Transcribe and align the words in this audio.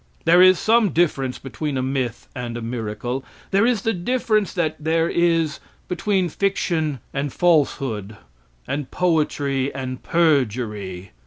There 0.25 0.41
is 0.41 0.57
some 0.57 0.89
difference 0.93 1.37
between 1.37 1.77
a 1.77 1.83
myth 1.83 2.27
and 2.35 2.57
a 2.57 2.61
miracle. 2.63 3.23
There 3.51 3.67
is 3.67 3.83
the 3.83 3.93
difference 3.93 4.51
that 4.55 4.83
there 4.83 5.07
is 5.07 5.59
between 5.87 6.27
fiction 6.27 6.99
and 7.13 7.31
falsehood 7.31 8.17
and 8.67 8.89
poetry 8.89 9.71
and 9.75 10.01
perjury. 10.01 11.11